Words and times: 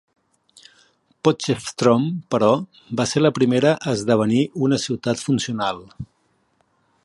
Potchefstroom, 1.27 2.07
però, 2.35 2.49
va 3.01 3.07
ser 3.11 3.23
la 3.23 3.33
primera 3.37 3.75
a 3.91 3.95
esdevenir 3.99 4.41
una 4.69 4.81
ciutat 4.87 5.23
funcional. 5.29 5.87